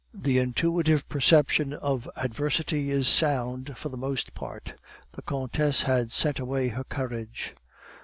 [0.15, 4.73] "The intuitive perception of adversity is sound for the most part;
[5.11, 7.53] the countess had sent away her carriage.